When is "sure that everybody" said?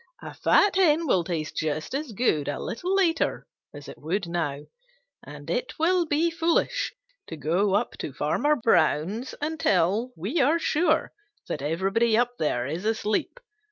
10.57-12.17